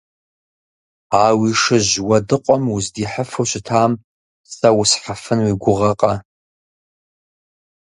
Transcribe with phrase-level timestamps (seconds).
[1.23, 3.91] А уи шыжь уэдыкъуам уздихьыфу щытам
[4.55, 6.13] сэ усхьыфын уи гугъэкъэ?